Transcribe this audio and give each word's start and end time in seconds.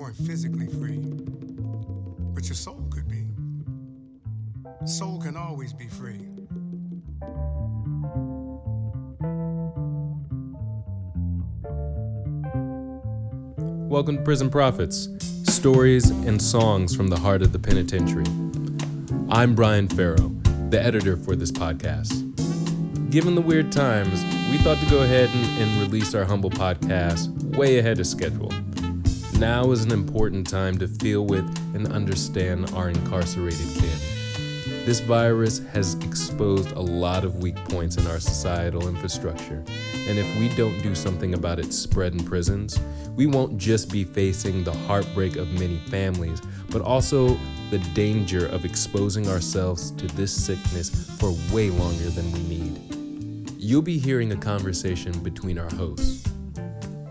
weren't 0.00 0.16
physically 0.16 0.66
free, 0.66 0.98
but 2.32 2.48
your 2.48 2.54
soul 2.54 2.82
could 2.90 3.06
be. 3.06 3.26
Soul 4.86 5.20
can 5.20 5.36
always 5.36 5.74
be 5.74 5.88
free. 5.88 6.26
Welcome 13.90 14.16
to 14.16 14.22
Prison 14.22 14.48
Prophets 14.48 15.10
stories 15.44 16.08
and 16.08 16.40
songs 16.40 16.96
from 16.96 17.08
the 17.08 17.18
heart 17.18 17.42
of 17.42 17.52
the 17.52 17.58
penitentiary. 17.58 18.24
I'm 19.28 19.54
Brian 19.54 19.86
Farrow, 19.86 20.34
the 20.70 20.80
editor 20.82 21.18
for 21.18 21.36
this 21.36 21.52
podcast. 21.52 22.10
Given 23.10 23.34
the 23.34 23.42
weird 23.42 23.70
times, 23.70 24.24
we 24.50 24.56
thought 24.58 24.78
to 24.78 24.86
go 24.88 25.02
ahead 25.02 25.28
and, 25.28 25.58
and 25.58 25.80
release 25.82 26.14
our 26.14 26.24
humble 26.24 26.48
podcast 26.48 27.28
way 27.54 27.78
ahead 27.78 28.00
of 28.00 28.06
schedule. 28.06 28.50
Now 29.40 29.70
is 29.70 29.82
an 29.82 29.90
important 29.90 30.46
time 30.46 30.76
to 30.80 30.86
feel 30.86 31.24
with 31.24 31.46
and 31.74 31.90
understand 31.94 32.70
our 32.74 32.90
incarcerated 32.90 33.74
kin. 33.74 33.98
This 34.84 35.00
virus 35.00 35.60
has 35.72 35.94
exposed 36.04 36.72
a 36.72 36.80
lot 36.80 37.24
of 37.24 37.36
weak 37.36 37.56
points 37.64 37.96
in 37.96 38.06
our 38.06 38.20
societal 38.20 38.86
infrastructure, 38.86 39.64
and 40.06 40.18
if 40.18 40.38
we 40.38 40.50
don't 40.56 40.82
do 40.82 40.94
something 40.94 41.32
about 41.32 41.58
its 41.58 41.74
spread 41.74 42.12
in 42.12 42.22
prisons, 42.22 42.78
we 43.16 43.26
won't 43.26 43.56
just 43.56 43.90
be 43.90 44.04
facing 44.04 44.62
the 44.62 44.74
heartbreak 44.74 45.36
of 45.36 45.48
many 45.52 45.78
families, 45.88 46.42
but 46.68 46.82
also 46.82 47.28
the 47.70 47.78
danger 47.94 48.46
of 48.48 48.66
exposing 48.66 49.26
ourselves 49.26 49.90
to 49.92 50.06
this 50.08 50.32
sickness 50.32 51.10
for 51.18 51.34
way 51.50 51.70
longer 51.70 52.10
than 52.10 52.30
we 52.32 52.42
need. 52.42 53.54
You'll 53.58 53.80
be 53.80 53.98
hearing 53.98 54.32
a 54.32 54.36
conversation 54.36 55.18
between 55.20 55.58
our 55.58 55.70
hosts. 55.76 56.30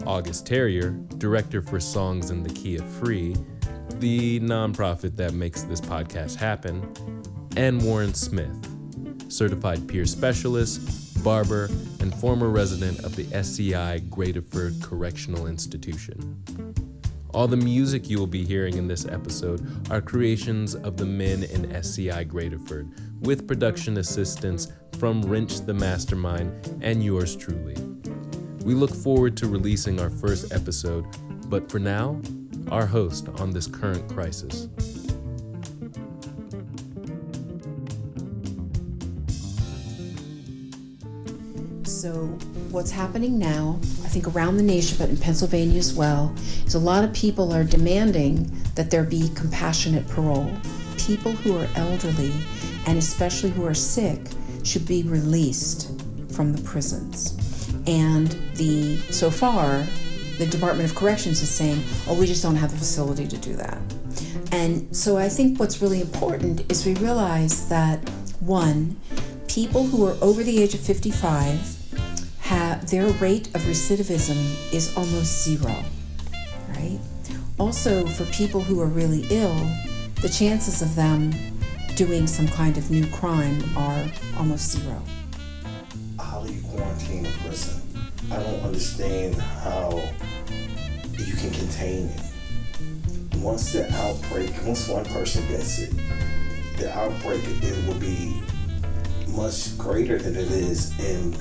August 0.05 0.45
Tarrier, 0.45 0.91
director 1.17 1.61
for 1.61 1.79
Songs 1.79 2.31
in 2.31 2.43
the 2.43 2.53
Key 2.53 2.77
of 2.77 2.85
Free, 2.95 3.35
the 3.95 4.39
nonprofit 4.39 5.15
that 5.17 5.33
makes 5.33 5.63
this 5.63 5.81
podcast 5.81 6.35
happen, 6.35 6.93
and 7.57 7.81
Warren 7.81 8.13
Smith, 8.13 8.55
certified 9.31 9.87
peer 9.87 10.05
specialist, 10.05 11.23
barber, 11.23 11.65
and 11.99 12.13
former 12.15 12.49
resident 12.49 12.99
of 12.99 13.15
the 13.15 13.27
SCI 13.35 14.01
Graterford 14.09 14.81
Correctional 14.81 15.47
Institution. 15.47 16.43
All 17.31 17.47
the 17.47 17.57
music 17.57 18.09
you 18.09 18.17
will 18.17 18.27
be 18.27 18.43
hearing 18.43 18.77
in 18.77 18.87
this 18.87 19.05
episode 19.05 19.91
are 19.91 20.01
creations 20.01 20.73
of 20.73 20.97
the 20.97 21.05
men 21.05 21.43
in 21.43 21.71
SCI 21.71 22.25
Graterford, 22.25 22.89
with 23.21 23.47
production 23.47 23.97
assistance 23.97 24.71
from 24.97 25.21
Wrench 25.21 25.59
the 25.61 25.73
Mastermind 25.73 26.79
and 26.81 27.03
yours 27.03 27.35
truly. 27.35 27.75
We 28.69 28.75
look 28.75 28.93
forward 28.93 29.35
to 29.37 29.47
releasing 29.47 29.99
our 29.99 30.11
first 30.11 30.53
episode, 30.53 31.03
but 31.49 31.71
for 31.71 31.79
now, 31.79 32.21
our 32.69 32.85
host 32.85 33.27
on 33.39 33.49
this 33.49 33.65
current 33.65 34.07
crisis. 34.13 34.67
So, 41.83 42.27
what's 42.69 42.91
happening 42.91 43.39
now, 43.39 43.79
I 44.05 44.07
think 44.07 44.27
around 44.27 44.57
the 44.57 44.61
nation, 44.61 44.99
but 44.99 45.09
in 45.09 45.17
Pennsylvania 45.17 45.79
as 45.79 45.95
well, 45.95 46.31
is 46.67 46.75
a 46.75 46.79
lot 46.79 47.03
of 47.03 47.11
people 47.11 47.51
are 47.51 47.63
demanding 47.63 48.55
that 48.75 48.91
there 48.91 49.03
be 49.03 49.31
compassionate 49.33 50.07
parole. 50.09 50.51
People 50.95 51.31
who 51.31 51.57
are 51.57 51.67
elderly 51.75 52.31
and 52.85 52.99
especially 52.99 53.49
who 53.49 53.65
are 53.65 53.73
sick 53.73 54.21
should 54.63 54.85
be 54.85 55.01
released 55.01 55.89
from 56.31 56.53
the 56.53 56.61
prisons. 56.61 57.48
And 57.87 58.27
the 58.55 58.97
so 59.11 59.29
far, 59.29 59.85
the 60.37 60.45
Department 60.45 60.89
of 60.89 60.95
Corrections 60.95 61.41
is 61.41 61.49
saying, 61.49 61.83
"Oh, 62.07 62.13
we 62.13 62.25
just 62.25 62.43
don't 62.43 62.55
have 62.55 62.71
the 62.71 62.77
facility 62.77 63.27
to 63.27 63.37
do 63.37 63.55
that." 63.55 63.79
And 64.51 64.87
so 64.95 65.17
I 65.17 65.29
think 65.29 65.59
what's 65.59 65.81
really 65.81 66.01
important 66.01 66.69
is 66.71 66.85
we 66.85 66.95
realize 66.95 67.67
that 67.69 67.99
one, 68.39 68.95
people 69.47 69.85
who 69.85 70.05
are 70.07 70.15
over 70.21 70.43
the 70.43 70.61
age 70.61 70.73
of 70.73 70.79
55 70.79 71.77
have 72.39 72.89
their 72.89 73.07
rate 73.13 73.47
of 73.53 73.61
recidivism 73.63 74.73
is 74.73 74.95
almost 74.97 75.43
zero, 75.43 75.75
right? 76.69 76.99
Also, 77.59 78.05
for 78.07 78.25
people 78.25 78.61
who 78.61 78.79
are 78.81 78.87
really 78.87 79.25
ill, 79.29 79.55
the 80.21 80.29
chances 80.29 80.81
of 80.81 80.95
them 80.95 81.31
doing 81.95 82.25
some 82.25 82.47
kind 82.47 82.77
of 82.77 82.89
new 82.89 83.05
crime 83.07 83.61
are 83.77 84.05
almost 84.37 84.71
zero. 84.71 85.01
How 86.39 86.45
do 86.45 86.53
you 86.53 86.61
quarantine 86.61 87.25
a 87.25 87.31
person? 87.49 87.81
I 88.31 88.37
don't 88.37 88.61
understand 88.61 89.35
how 89.35 90.01
you 91.17 91.33
can 91.33 91.51
contain 91.51 92.07
it. 92.07 93.35
Once 93.39 93.73
the 93.73 93.91
outbreak, 93.93 94.53
once 94.65 94.87
one 94.87 95.03
person 95.03 95.45
gets 95.49 95.79
it, 95.79 95.93
the 96.77 96.97
outbreak 96.97 97.41
it 97.45 97.85
will 97.85 97.99
be 97.99 98.41
much 99.27 99.77
greater 99.77 100.17
than 100.17 100.37
it 100.37 100.49
is 100.49 100.97
in 100.97 101.31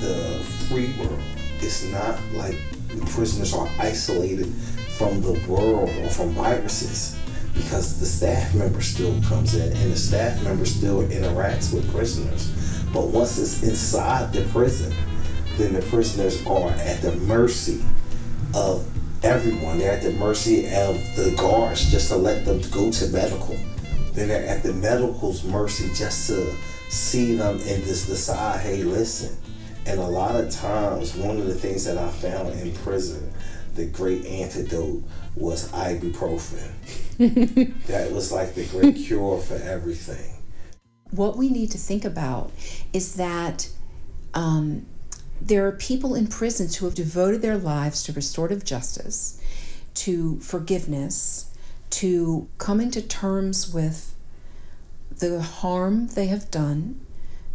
the 0.00 0.44
free 0.68 0.92
world. 0.98 1.18
It's 1.60 1.84
not 1.84 2.20
like 2.34 2.58
prisoners 3.06 3.54
are 3.54 3.70
isolated 3.78 4.52
from 4.98 5.22
the 5.22 5.32
world 5.48 5.88
or 5.88 6.10
from 6.10 6.32
viruses 6.32 7.18
because 7.56 7.98
the 7.98 8.06
staff 8.06 8.54
member 8.54 8.80
still 8.80 9.20
comes 9.22 9.54
in 9.54 9.72
and 9.76 9.92
the 9.92 9.96
staff 9.96 10.42
member 10.42 10.64
still 10.64 11.02
interacts 11.08 11.74
with 11.74 11.90
prisoners. 11.90 12.52
But 12.92 13.08
once 13.08 13.38
it's 13.38 13.62
inside 13.62 14.32
the 14.32 14.42
prison, 14.50 14.94
then 15.56 15.72
the 15.72 15.82
prisoners 15.82 16.46
are 16.46 16.70
at 16.70 17.02
the 17.02 17.12
mercy 17.16 17.82
of 18.54 18.86
everyone. 19.24 19.78
They're 19.78 19.92
at 19.92 20.02
the 20.02 20.12
mercy 20.12 20.66
of 20.66 20.96
the 21.16 21.34
guards 21.36 21.90
just 21.90 22.08
to 22.08 22.16
let 22.16 22.44
them 22.44 22.60
go 22.70 22.90
to 22.90 23.08
medical. 23.08 23.58
Then 24.12 24.28
they're 24.28 24.46
at 24.46 24.62
the 24.62 24.72
medical's 24.72 25.44
mercy 25.44 25.90
just 25.94 26.28
to 26.28 26.54
see 26.88 27.34
them 27.34 27.56
and 27.56 27.84
just 27.84 28.06
decide, 28.06 28.60
hey, 28.60 28.82
listen. 28.82 29.36
And 29.86 30.00
a 30.00 30.06
lot 30.06 30.36
of 30.36 30.50
times, 30.50 31.14
one 31.14 31.38
of 31.38 31.46
the 31.46 31.54
things 31.54 31.84
that 31.84 31.96
I 31.96 32.08
found 32.10 32.58
in 32.60 32.74
prison, 32.76 33.32
the 33.74 33.86
great 33.86 34.24
antidote 34.26 35.02
was 35.36 35.70
ibuprofen. 35.72 36.72
that 37.86 38.10
was 38.12 38.30
like 38.30 38.54
the 38.54 38.66
great 38.66 38.96
cure 38.96 39.38
for 39.38 39.54
everything. 39.54 40.32
What 41.10 41.36
we 41.36 41.48
need 41.48 41.70
to 41.70 41.78
think 41.78 42.04
about 42.04 42.52
is 42.92 43.14
that 43.14 43.70
um, 44.34 44.86
there 45.40 45.66
are 45.66 45.72
people 45.72 46.14
in 46.14 46.26
prisons 46.26 46.76
who 46.76 46.84
have 46.84 46.94
devoted 46.94 47.40
their 47.40 47.56
lives 47.56 48.02
to 48.04 48.12
restorative 48.12 48.64
justice, 48.64 49.40
to 49.94 50.38
forgiveness, 50.40 51.54
to 51.90 52.48
coming 52.58 52.90
to 52.90 53.00
terms 53.00 53.72
with 53.72 54.14
the 55.10 55.40
harm 55.40 56.08
they 56.08 56.26
have 56.26 56.50
done 56.50 57.00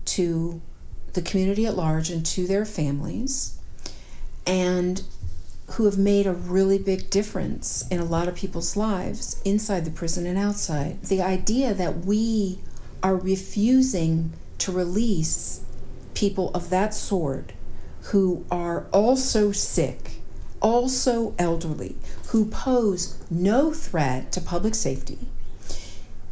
to 0.05 0.61
the 1.13 1.21
community 1.21 1.65
at 1.65 1.75
large 1.75 2.09
and 2.09 2.25
to 2.25 2.47
their 2.47 2.65
families, 2.65 3.59
and 4.47 5.03
who 5.73 5.85
have 5.85 5.97
made 5.97 6.27
a 6.27 6.33
really 6.33 6.77
big 6.77 7.09
difference 7.09 7.85
in 7.89 7.99
a 7.99 8.05
lot 8.05 8.27
of 8.27 8.35
people's 8.35 8.75
lives 8.75 9.41
inside 9.45 9.85
the 9.85 9.91
prison 9.91 10.25
and 10.25 10.37
outside. 10.37 11.01
The 11.03 11.21
idea 11.21 11.73
that 11.73 12.05
we 12.05 12.59
are 13.01 13.15
refusing 13.15 14.33
to 14.59 14.71
release 14.71 15.61
people 16.13 16.51
of 16.53 16.69
that 16.69 16.93
sort 16.93 17.53
who 18.05 18.45
are 18.51 18.85
also 18.91 19.51
sick, 19.51 20.21
also 20.61 21.33
elderly, 21.39 21.95
who 22.27 22.45
pose 22.45 23.17
no 23.29 23.73
threat 23.73 24.31
to 24.33 24.41
public 24.41 24.75
safety, 24.75 25.19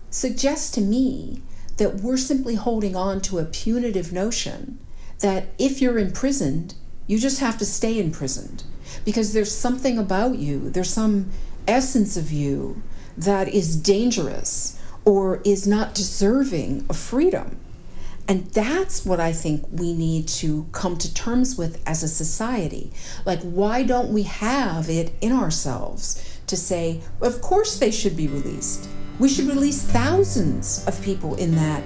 suggests 0.10 0.72
to 0.72 0.82
me 0.82 1.42
that 1.78 1.96
we're 1.96 2.18
simply 2.18 2.56
holding 2.56 2.96
on 2.96 3.22
to 3.22 3.40
a 3.40 3.46
punitive 3.46 4.12
notion 4.12 4.80
that 5.20 5.48
if 5.58 5.82
you're 5.82 5.98
imprisoned, 5.98 6.74
you 7.08 7.18
just 7.18 7.40
have 7.40 7.58
to 7.58 7.66
stay 7.66 8.00
imprisoned 8.00 8.64
because 9.10 9.34
there's 9.34 9.52
something 9.52 9.98
about 9.98 10.38
you, 10.38 10.70
there's 10.70 10.94
some 10.94 11.32
essence 11.68 12.16
of 12.16 12.32
you 12.32 12.80
that 13.18 13.48
is 13.48 13.76
dangerous 13.76 14.80
or 15.04 15.42
is 15.44 15.66
not 15.66 15.96
deserving 15.96 16.86
of 16.88 16.96
freedom. 16.96 17.58
And 18.28 18.46
that's 18.52 19.08
what 19.08 19.20
I 19.20 19.34
think 19.34 19.66
we 19.72 19.94
need 19.94 20.28
to 20.28 20.68
come 20.74 20.96
to 21.00 21.12
terms 21.12 21.58
with 21.58 21.82
as 21.88 22.04
a 22.04 22.08
society. 22.08 22.92
Like, 23.26 23.42
why 23.42 23.82
don't 23.82 24.14
we 24.14 24.22
have 24.22 24.92
it 24.92 25.12
in 25.22 25.32
ourselves 25.32 26.40
to 26.46 26.56
say, 26.56 27.02
of 27.20 27.42
course 27.42 27.80
they 27.80 27.90
should 27.90 28.16
be 28.16 28.28
released? 28.28 28.88
We 29.18 29.28
should 29.28 29.48
release 29.48 29.82
thousands 29.82 30.86
of 30.86 31.02
people 31.02 31.34
in 31.38 31.56
that 31.56 31.82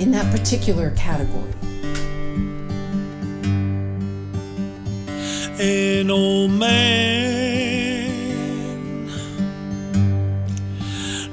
in 0.00 0.10
that 0.10 0.36
particular 0.36 0.90
category. 0.96 2.07
An 5.60 6.08
old 6.08 6.52
man 6.52 7.08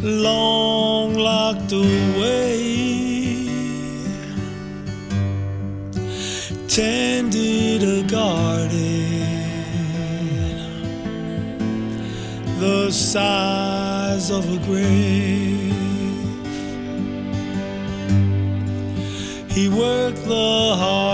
long 0.02 1.14
locked 1.14 1.72
away. 1.72 3.46
Tended 6.68 7.84
a 7.84 8.02
garden. 8.10 8.72
The 12.60 12.90
size 12.90 14.32
of 14.32 14.52
a 14.52 14.58
grave. 14.66 15.76
He 19.52 19.70
worked 19.70 20.26
the 20.26 20.76
hard 20.80 21.05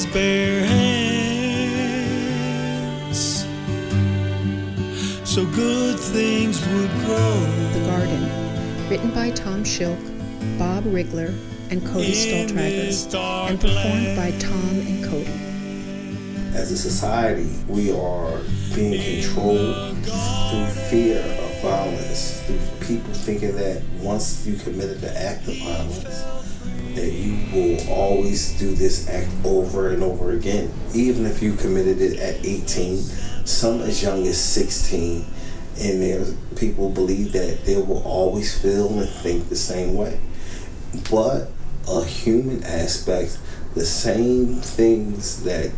his 0.00 0.12
bare 0.14 0.64
hands, 0.64 1.90
so 5.28 5.44
good 5.46 5.98
things 6.00 6.66
would 6.68 6.90
grow. 7.04 7.46
The 7.74 7.80
Garden, 7.86 8.88
written 8.88 9.10
by 9.10 9.30
Tom 9.30 9.62
Schilk, 9.62 9.98
Bob 10.58 10.84
Rigler, 10.84 11.34
and 11.70 11.84
Cody 11.86 12.12
Stalltrager, 12.12 13.14
and 13.50 13.60
performed 13.60 14.16
by 14.16 14.30
Tom 14.38 14.80
and 14.80 15.04
Cody. 15.04 15.38
As 16.56 16.72
a 16.72 16.78
society, 16.78 17.50
we 17.68 17.92
are 17.92 18.40
being 18.74 19.22
controlled 19.22 19.96
through 20.04 20.66
fear 20.88 21.20
of 21.20 21.60
violence, 21.60 22.40
through 22.46 22.60
people 22.86 23.12
thinking 23.12 23.54
that 23.56 23.82
once 24.00 24.46
you 24.46 24.56
committed 24.56 25.02
the 25.02 25.14
act 25.20 25.46
of 25.46 25.58
violence, 25.58 26.24
that 26.94 27.12
you 27.12 27.36
will 27.52 27.88
always 27.90 28.58
do 28.58 28.74
this 28.74 29.08
act 29.08 29.30
over 29.44 29.90
and 29.90 30.02
over 30.02 30.32
again. 30.32 30.72
Even 30.94 31.26
if 31.26 31.42
you 31.42 31.54
committed 31.54 32.00
it 32.00 32.18
at 32.18 32.44
18, 32.44 32.98
some 33.44 33.80
as 33.80 34.02
young 34.02 34.26
as 34.26 34.40
16, 34.40 35.24
and 35.80 36.02
there's 36.02 36.34
people 36.56 36.90
believe 36.90 37.32
that 37.32 37.64
they 37.64 37.76
will 37.76 38.02
always 38.02 38.60
feel 38.60 38.88
and 38.98 39.08
think 39.08 39.48
the 39.48 39.56
same 39.56 39.94
way. 39.94 40.20
But 41.10 41.50
a 41.88 42.04
human 42.04 42.62
aspect, 42.64 43.38
the 43.74 43.86
same 43.86 44.56
things 44.56 45.42
that 45.44 45.70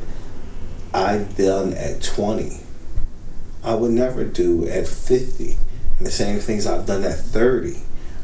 I've 0.94 1.36
done 1.36 1.74
at 1.74 2.02
20, 2.02 2.60
I 3.64 3.74
would 3.74 3.92
never 3.92 4.24
do 4.24 4.66
at 4.68 4.88
50. 4.88 5.56
And 5.98 6.06
the 6.06 6.10
same 6.10 6.40
things 6.40 6.66
I've 6.66 6.86
done 6.86 7.04
at 7.04 7.18
30, 7.18 7.76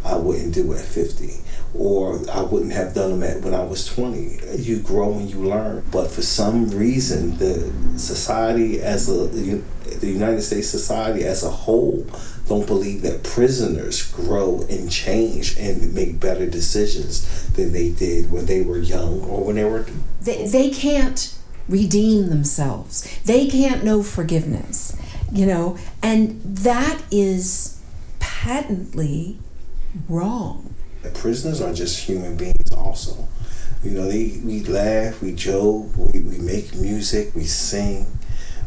I 0.08 0.16
wouldn't 0.16 0.54
do 0.54 0.72
at 0.72 0.80
50. 0.80 1.42
Or 1.74 2.18
I 2.30 2.40
wouldn't 2.40 2.72
have 2.72 2.94
done 2.94 3.10
them 3.10 3.22
at 3.22 3.42
when 3.42 3.52
I 3.52 3.62
was 3.62 3.84
20. 3.86 4.56
You 4.56 4.80
grow 4.80 5.12
and 5.12 5.30
you 5.30 5.40
learn. 5.40 5.84
But 5.92 6.10
for 6.10 6.22
some 6.22 6.70
reason, 6.70 7.36
the 7.36 7.70
society 7.98 8.80
as 8.80 9.08
a, 9.08 9.26
the 9.26 10.06
United 10.06 10.40
States 10.42 10.68
society 10.68 11.24
as 11.24 11.44
a 11.44 11.50
whole, 11.50 12.06
don't 12.48 12.66
believe 12.66 13.02
that 13.02 13.22
prisoners 13.22 14.10
grow 14.10 14.64
and 14.70 14.90
change 14.90 15.58
and 15.58 15.92
make 15.94 16.18
better 16.18 16.46
decisions 16.46 17.52
than 17.52 17.72
they 17.72 17.90
did 17.90 18.32
when 18.32 18.46
they 18.46 18.62
were 18.62 18.78
young 18.78 19.20
or 19.24 19.44
when 19.44 19.56
they 19.56 19.64
were. 19.64 19.86
They, 20.22 20.48
they 20.48 20.70
can't 20.70 21.34
redeem 21.68 22.30
themselves, 22.30 23.20
they 23.26 23.46
can't 23.46 23.84
know 23.84 24.02
forgiveness, 24.02 24.96
you 25.30 25.44
know, 25.44 25.76
and 26.02 26.40
that 26.42 27.02
is 27.10 27.78
patently 28.20 29.38
wrong. 30.08 30.74
The 31.02 31.10
prisoners 31.10 31.60
are 31.60 31.72
just 31.72 32.06
human 32.06 32.36
beings, 32.36 32.72
also. 32.76 33.28
You 33.82 33.92
know, 33.92 34.08
they, 34.08 34.40
we 34.44 34.64
laugh, 34.64 35.22
we 35.22 35.34
joke, 35.34 35.96
we, 35.96 36.20
we 36.20 36.38
make 36.38 36.74
music, 36.74 37.34
we 37.34 37.44
sing 37.44 38.06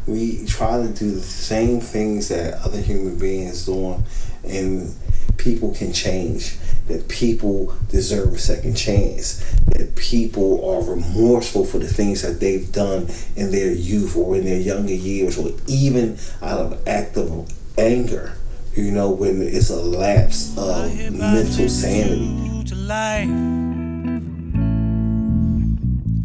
we 0.06 0.44
try 0.46 0.80
to 0.82 0.88
do 0.88 1.10
the 1.12 1.20
same 1.20 1.80
things 1.80 2.28
that 2.28 2.54
other 2.64 2.80
human 2.80 3.18
beings 3.18 3.66
doing 3.66 4.02
and 4.44 4.94
people 5.36 5.72
can 5.74 5.92
change 5.92 6.58
that 6.88 7.08
people 7.08 7.74
deserve 7.88 8.34
a 8.34 8.38
second 8.38 8.74
chance 8.74 9.38
that 9.66 9.94
people 9.94 10.68
are 10.68 10.82
remorseful 10.82 11.64
for 11.64 11.78
the 11.78 11.86
things 11.86 12.22
that 12.22 12.40
they've 12.40 12.72
done 12.72 13.08
in 13.36 13.52
their 13.52 13.72
youth 13.72 14.16
or 14.16 14.36
in 14.36 14.44
their 14.44 14.60
younger 14.60 14.92
years 14.92 15.38
or 15.38 15.50
even 15.68 16.18
out 16.42 16.58
of 16.58 16.88
act 16.88 17.16
of 17.16 17.48
anger 17.78 18.36
you 18.74 18.90
know 18.90 19.10
when 19.10 19.42
it's 19.42 19.68
a 19.70 19.76
lapse 19.76 20.56
of 20.56 20.94
mental 21.12 21.68
sanity 21.68 22.64
to 22.64 22.74
life 22.74 23.28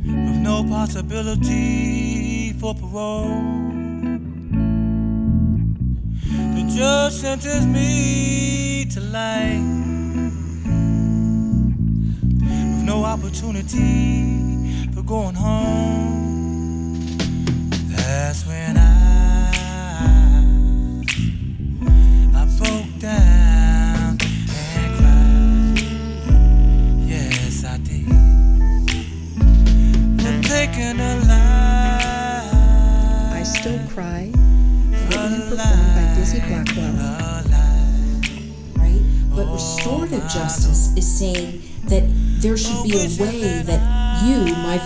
with 0.03 0.37
no 0.37 0.63
possibility 0.69 2.53
for 2.53 2.73
parole. 2.73 3.43
The 6.55 6.73
judge 6.75 7.13
sentenced 7.13 7.67
me 7.67 8.85
to 8.93 9.01
life 9.01 9.61
with 12.39 12.83
no 12.85 13.03
opportunity 13.03 14.87
for 14.93 15.01
going 15.03 15.35
home. 15.35 17.17
That's 17.89 18.45
when 18.47 18.77
I 18.77 18.87
I 18.87 19.16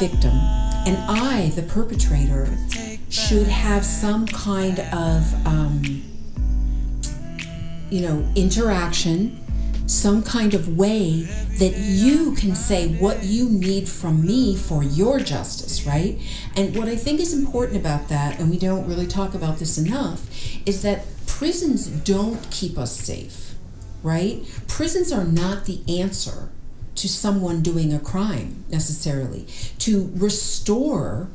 victim, 0.02 0.32
and 0.88 0.98
I, 0.98 1.52
the 1.56 1.62
perpetrator, 1.62 2.50
should 3.10 3.46
have 3.46 3.86
some 3.86 4.26
kind 4.26 4.80
of, 4.80 5.46
um, 5.46 5.84
you 7.92 8.02
know, 8.02 8.28
interaction, 8.36 9.38
some 9.88 10.24
kind 10.24 10.56
of 10.56 10.76
way 10.76 11.22
that 11.60 11.74
you 11.78 12.34
can 12.34 12.56
say 12.56 12.96
what 12.96 13.24
you 13.24 13.48
need 13.48 13.88
from 13.88 14.26
me 14.26 14.56
for 14.56 14.84
your 14.84 15.20
justice, 15.20 15.86
right? 15.86 16.18
And 16.56 16.76
what 16.76 16.88
I 16.88 16.96
think 16.96 17.20
is 17.20 17.32
important 17.32 17.78
about 17.78 18.10
that, 18.10 18.40
and 18.40 18.50
we 18.50 18.58
don't 18.58 18.88
really 18.88 19.06
talk 19.06 19.36
about 19.36 19.60
this 19.60 19.78
enough, 19.78 20.28
is 20.66 20.82
that 20.82 21.06
prisons 21.28 21.86
don't 21.86 22.50
keep 22.50 22.76
us 22.76 22.98
safe, 22.98 23.54
right? 24.02 24.42
Prisons 24.68 25.12
are 25.12 25.26
not 25.26 25.66
the 25.66 25.84
answer 26.02 26.50
to 26.96 27.08
someone 27.08 27.62
doing 27.62 27.94
a 27.94 28.00
crime 28.00 28.64
necessarily. 28.70 29.48
To 29.80 30.12
restore 30.16 31.30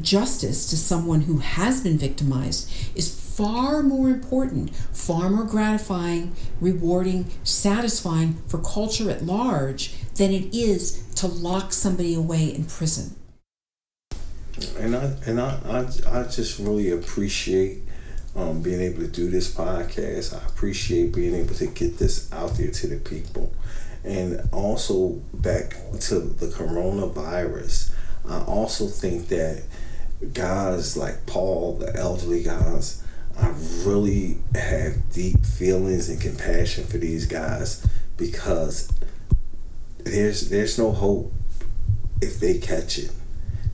justice 0.00 0.68
to 0.70 0.76
someone 0.76 1.22
who 1.22 1.38
has 1.38 1.82
been 1.82 1.98
victimized 1.98 2.70
is 2.96 3.08
far 3.38 3.82
more 3.82 4.08
important, 4.08 4.74
far 4.74 5.30
more 5.30 5.44
gratifying, 5.44 6.34
rewarding, 6.60 7.30
satisfying 7.44 8.34
for 8.48 8.58
culture 8.58 9.10
at 9.10 9.24
large 9.24 9.94
than 10.14 10.32
it 10.32 10.54
is 10.54 11.04
to 11.14 11.26
lock 11.26 11.72
somebody 11.72 12.14
away 12.14 12.52
in 12.54 12.64
prison. 12.64 13.14
and 14.78 14.96
I 14.96 15.14
and 15.26 15.40
I 15.40 15.58
I, 15.64 16.20
I 16.20 16.22
just 16.24 16.58
really 16.58 16.90
appreciate 16.90 17.82
um, 18.36 18.62
being 18.62 18.80
able 18.80 19.00
to 19.00 19.08
do 19.08 19.30
this 19.30 19.52
podcast. 19.52 20.34
I 20.34 20.46
appreciate 20.46 21.14
being 21.14 21.34
able 21.34 21.54
to 21.54 21.66
get 21.66 21.98
this 21.98 22.32
out 22.32 22.54
there 22.56 22.70
to 22.70 22.86
the 22.86 22.96
people, 22.96 23.52
and 24.04 24.40
also 24.52 25.20
back 25.34 25.76
to 26.00 26.20
the 26.20 26.46
coronavirus. 26.46 27.92
I 28.28 28.42
also 28.42 28.86
think 28.86 29.28
that 29.28 29.64
guys 30.32 30.96
like 30.96 31.26
Paul, 31.26 31.74
the 31.78 31.94
elderly 31.96 32.42
guys, 32.42 33.02
I 33.38 33.54
really 33.84 34.38
have 34.54 35.12
deep 35.12 35.44
feelings 35.44 36.08
and 36.08 36.20
compassion 36.20 36.84
for 36.84 36.98
these 36.98 37.26
guys 37.26 37.86
because 38.16 38.90
there's 39.98 40.48
there's 40.48 40.78
no 40.78 40.92
hope 40.92 41.32
if 42.20 42.40
they 42.40 42.58
catch 42.58 42.98
it 42.98 43.12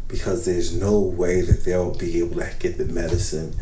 because 0.09 0.45
there's 0.45 0.77
no 0.77 0.99
way 1.01 1.41
that 1.41 1.65
they'll 1.65 1.95
be 1.95 2.19
able 2.19 2.41
to 2.41 2.51
get 2.59 2.77
the 2.77 2.85
medicine 2.85 3.55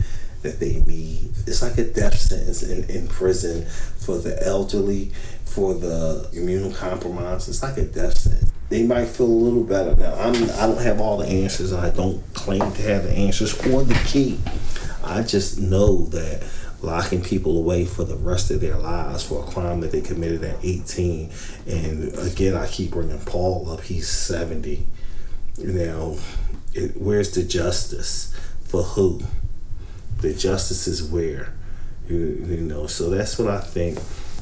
that 0.43 0.61
they 0.61 0.81
need. 0.81 1.31
It's 1.47 1.63
like 1.63 1.79
a 1.79 1.85
death 1.85 2.19
sentence 2.19 2.63
in, 2.63 2.85
in 2.91 3.09
prison 3.09 3.65
for 3.65 4.19
the 4.19 4.45
elderly, 4.47 5.13
for 5.45 5.75
the 5.75 6.29
immunocompromised. 6.33 7.49
It's 7.49 7.63
like 7.63 7.77
a 7.79 7.85
death 7.85 8.19
sentence. 8.19 8.53
They 8.69 8.85
might 8.85 9.09
feel 9.09 9.27
a 9.27 9.29
little 9.29 9.65
better 9.65 9.95
now. 9.97 10.15
I'm 10.15 10.35
I 10.35 10.67
don't 10.67 10.81
have 10.81 11.01
all 11.01 11.19
the 11.19 11.27
answers. 11.27 11.73
I 11.73 11.91
don't 11.91 12.23
claim 12.33 12.61
to 12.61 12.83
have 12.83 13.05
the 13.05 13.13
answers 13.13 13.55
or 13.67 13.83
the 13.85 13.95
key. 14.07 14.39
I 15.05 15.23
just 15.23 15.59
know 15.59 16.07
that 16.07 16.43
locking 16.83 17.23
people 17.23 17.57
away 17.57 17.85
for 17.85 18.05
the 18.05 18.17
rest 18.17 18.51
of 18.51 18.61
their 18.61 18.77
lives 18.77 19.25
for 19.25 19.45
a 19.45 19.47
crime 19.47 19.81
that 19.81 19.93
they 19.93 20.01
committed 20.01 20.43
at 20.43 20.57
18 20.65 21.31
and 21.69 22.19
again 22.19 22.57
i 22.57 22.67
keep 22.67 22.91
bringing 22.91 23.21
paul 23.21 23.71
up 23.71 23.83
he's 23.83 24.09
70 24.09 24.85
now 25.59 26.17
it, 26.75 26.97
where's 27.01 27.31
the 27.33 27.45
justice 27.45 28.35
for 28.65 28.83
who 28.83 29.23
the 30.23 30.33
justice 30.35 30.87
is 30.87 31.03
where 31.03 31.53
you, 32.09 32.17
you 32.49 32.57
know 32.59 32.87
so 32.87 33.11
that's 33.11 33.39
what 33.39 33.49
i 33.49 33.61
think 33.61 33.99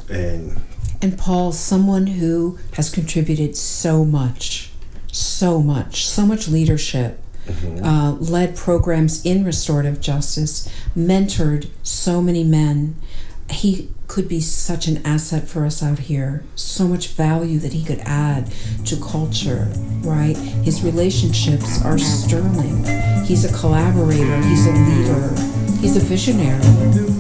and 0.08 0.60
And 1.02 1.16
Paul, 1.16 1.52
someone 1.52 2.06
who 2.06 2.58
has 2.74 2.90
contributed 2.90 3.56
so 3.56 4.04
much, 4.04 4.70
so 5.10 5.62
much, 5.62 6.06
so 6.06 6.26
much 6.26 6.46
leadership 6.48 7.22
uh, 7.82 8.16
led 8.20 8.54
programs 8.56 9.24
in 9.24 9.44
restorative 9.44 10.00
justice, 10.00 10.68
mentored 10.96 11.68
so 11.82 12.20
many 12.20 12.44
men. 12.44 12.96
He 13.50 13.88
could 14.06 14.28
be 14.28 14.40
such 14.40 14.86
an 14.86 15.04
asset 15.06 15.48
for 15.48 15.64
us 15.64 15.82
out 15.82 15.98
here, 16.00 16.44
so 16.54 16.86
much 16.86 17.08
value 17.08 17.58
that 17.60 17.72
he 17.72 17.84
could 17.84 18.00
add 18.04 18.52
to 18.84 18.96
culture, 18.96 19.72
right? 20.02 20.36
His 20.36 20.82
relationships 20.82 21.82
are 21.84 21.98
sterling. 21.98 22.84
He's 23.24 23.44
a 23.44 23.52
collaborator, 23.58 24.36
he's 24.42 24.66
a 24.66 24.72
leader, 24.72 25.34
he's 25.80 25.96
a 25.96 26.00
visionary. 26.00 27.19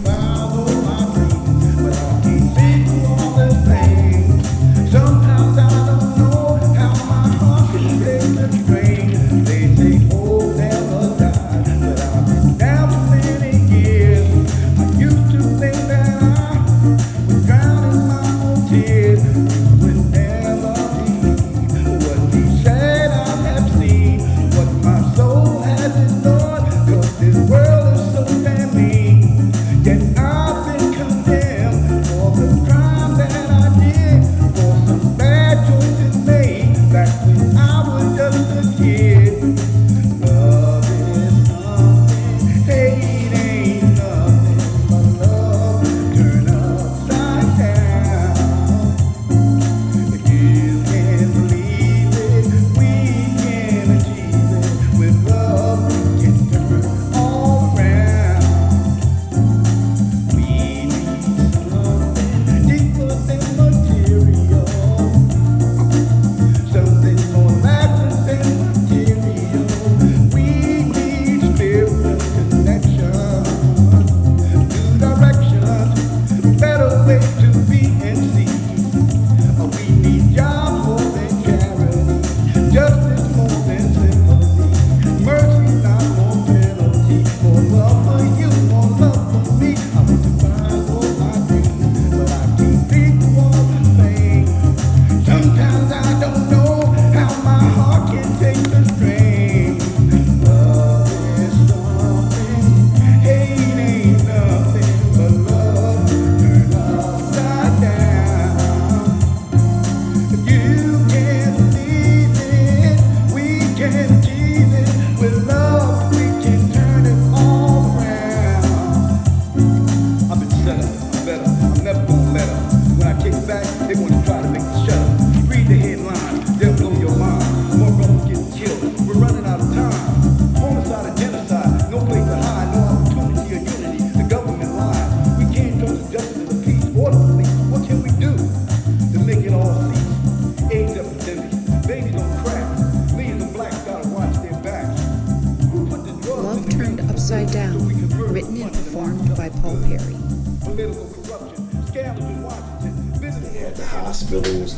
Performed 148.84 149.36
by 149.36 149.48
Paul 149.50 149.76
Perry. 149.82 150.16
Political 150.64 151.10
corruption, 151.12 151.86
scandals 151.86 152.30
in 152.30 152.42
Washington, 152.42 153.20
business 153.20 153.62
at 153.62 153.76
the 153.76 153.86
hospitals, 153.86 154.74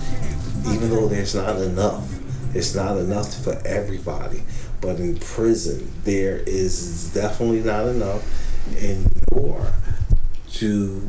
even 0.68 0.90
though 0.90 1.06
there's 1.06 1.34
not 1.34 1.56
enough, 1.58 2.08
it's 2.54 2.74
not 2.74 2.96
enough 2.96 3.32
for 3.44 3.60
everybody. 3.64 4.42
But 4.80 4.98
in 4.98 5.18
prison, 5.18 5.92
there 6.02 6.38
is 6.38 7.12
definitely 7.14 7.60
not 7.60 7.86
enough, 7.86 8.24
and 8.76 9.08
nor 9.30 9.72
do 10.52 11.08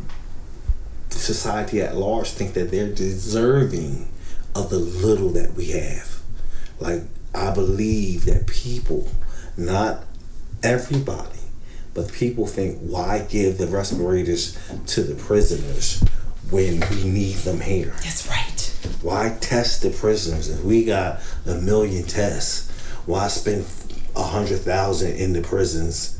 society 1.10 1.82
at 1.82 1.96
large 1.96 2.30
think 2.30 2.54
that 2.54 2.70
they're 2.70 2.94
deserving 2.94 4.08
of 4.56 4.70
the 4.70 4.78
little 4.78 5.30
that 5.30 5.54
we 5.56 5.72
have. 5.72 6.20
Like, 6.80 7.02
I 7.34 7.52
believe 7.52 8.26
that 8.26 8.46
people, 8.46 9.10
not 9.58 10.04
everybody, 10.62 11.33
but 11.94 12.12
people 12.12 12.48
think, 12.48 12.80
why 12.80 13.20
give 13.30 13.58
the 13.58 13.68
respirators 13.68 14.58
to 14.88 15.04
the 15.04 15.16
prisoners 15.16 16.04
when 16.50 16.80
we 16.90 17.04
need 17.04 17.36
them 17.38 17.62
here? 17.62 17.94
That's 18.02 18.28
right. 18.28 19.00
Why 19.02 19.38
test 19.40 19.82
the 19.82 19.90
prisoners 19.90 20.50
if 20.50 20.64
we 20.64 20.86
got 20.86 21.20
a 21.46 21.56
million 21.56 22.04
tests? 22.06 22.72
Why 23.06 23.28
spend 23.28 23.66
a 24.16 24.24
hundred 24.24 24.60
thousand 24.60 25.14
in 25.16 25.34
the 25.34 25.42
prisons? 25.42 26.20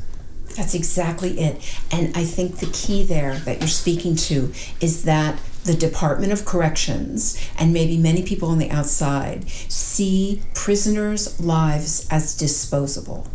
That's 0.56 0.74
exactly 0.74 1.40
it. 1.40 1.78
And 1.90 2.16
I 2.16 2.24
think 2.24 2.58
the 2.58 2.70
key 2.72 3.02
there 3.02 3.36
that 3.40 3.58
you're 3.58 3.68
speaking 3.68 4.14
to 4.16 4.52
is 4.80 5.04
that 5.04 5.40
the 5.64 5.74
Department 5.74 6.32
of 6.32 6.44
Corrections 6.44 7.40
and 7.58 7.72
maybe 7.72 7.96
many 7.96 8.22
people 8.22 8.50
on 8.50 8.58
the 8.58 8.70
outside 8.70 9.48
see 9.50 10.42
prisoners' 10.54 11.40
lives 11.40 12.06
as 12.10 12.36
disposable, 12.36 13.26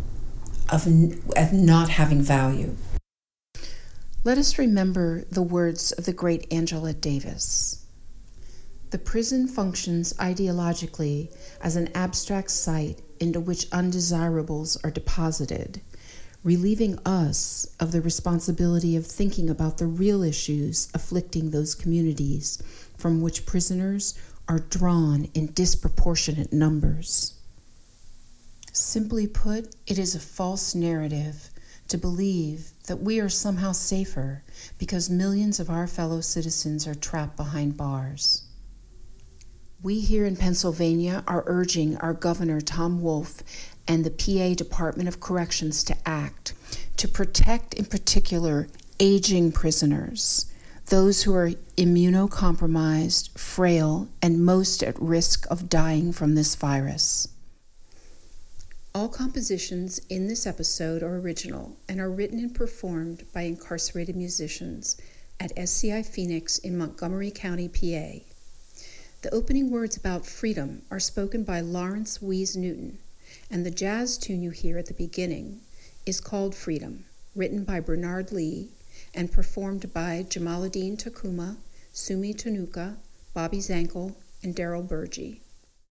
of, 0.70 0.86
of 1.36 1.52
not 1.52 1.88
having 1.88 2.22
value. 2.22 2.76
Let 4.22 4.36
us 4.36 4.58
remember 4.58 5.24
the 5.30 5.42
words 5.42 5.92
of 5.92 6.04
the 6.04 6.12
great 6.12 6.46
Angela 6.52 6.92
Davis. 6.92 7.86
The 8.90 8.98
prison 8.98 9.48
functions 9.48 10.12
ideologically 10.14 11.34
as 11.62 11.76
an 11.76 11.88
abstract 11.94 12.50
site 12.50 13.00
into 13.18 13.40
which 13.40 13.70
undesirables 13.72 14.76
are 14.82 14.90
deposited, 14.90 15.80
relieving 16.42 16.98
us 17.06 17.66
of 17.78 17.92
the 17.92 18.00
responsibility 18.00 18.96
of 18.96 19.06
thinking 19.06 19.48
about 19.48 19.78
the 19.78 19.86
real 19.86 20.22
issues 20.22 20.88
afflicting 20.92 21.50
those 21.50 21.74
communities 21.74 22.62
from 22.98 23.22
which 23.22 23.46
prisoners 23.46 24.18
are 24.48 24.58
drawn 24.58 25.26
in 25.34 25.52
disproportionate 25.52 26.52
numbers. 26.52 27.39
Simply 28.72 29.26
put, 29.26 29.74
it 29.86 29.98
is 29.98 30.14
a 30.14 30.20
false 30.20 30.74
narrative 30.74 31.50
to 31.88 31.98
believe 31.98 32.70
that 32.86 33.00
we 33.02 33.18
are 33.18 33.28
somehow 33.28 33.72
safer 33.72 34.44
because 34.78 35.10
millions 35.10 35.58
of 35.58 35.68
our 35.68 35.88
fellow 35.88 36.20
citizens 36.20 36.86
are 36.86 36.94
trapped 36.94 37.36
behind 37.36 37.76
bars. 37.76 38.44
We 39.82 40.00
here 40.00 40.24
in 40.24 40.36
Pennsylvania 40.36 41.24
are 41.26 41.42
urging 41.46 41.96
our 41.96 42.14
Governor 42.14 42.60
Tom 42.60 43.02
Wolf 43.02 43.42
and 43.88 44.04
the 44.04 44.10
PA 44.10 44.54
Department 44.54 45.08
of 45.08 45.20
Corrections 45.20 45.82
to 45.84 45.96
act 46.06 46.54
to 46.96 47.08
protect, 47.08 47.74
in 47.74 47.86
particular, 47.86 48.68
aging 49.00 49.50
prisoners, 49.52 50.46
those 50.86 51.22
who 51.22 51.34
are 51.34 51.52
immunocompromised, 51.76 53.36
frail, 53.38 54.08
and 54.20 54.44
most 54.44 54.82
at 54.82 55.00
risk 55.00 55.46
of 55.50 55.68
dying 55.68 56.12
from 56.12 56.34
this 56.34 56.54
virus. 56.54 57.26
All 58.92 59.08
compositions 59.08 60.00
in 60.08 60.26
this 60.26 60.48
episode 60.48 61.04
are 61.04 61.14
original 61.14 61.76
and 61.88 62.00
are 62.00 62.10
written 62.10 62.40
and 62.40 62.52
performed 62.52 63.24
by 63.32 63.42
incarcerated 63.42 64.16
musicians 64.16 64.96
at 65.38 65.56
SCI 65.56 66.02
Phoenix 66.02 66.58
in 66.58 66.76
Montgomery 66.76 67.30
County, 67.30 67.68
PA. 67.68 68.24
The 69.22 69.32
opening 69.32 69.70
words 69.70 69.96
about 69.96 70.26
freedom 70.26 70.82
are 70.90 70.98
spoken 70.98 71.44
by 71.44 71.60
Lawrence 71.60 72.20
Wees 72.20 72.56
Newton, 72.56 72.98
And 73.48 73.64
the 73.64 73.70
jazz 73.70 74.18
tune 74.18 74.42
you 74.42 74.50
hear 74.50 74.76
at 74.76 74.86
the 74.86 74.94
beginning 74.94 75.60
is 76.04 76.20
called 76.20 76.56
Freedom, 76.56 77.04
written 77.36 77.62
by 77.62 77.78
Bernard 77.78 78.32
Lee 78.32 78.70
and 79.14 79.30
performed 79.30 79.94
by 79.94 80.24
Jamaaladeen 80.28 81.00
Tacuma, 81.00 81.58
Sumi 81.92 82.34
Tonooka, 82.34 82.96
Bobby 83.34 83.58
Zankel, 83.58 84.16
and 84.42 84.56
Daryl 84.56 84.86
Burgee. 84.86 85.42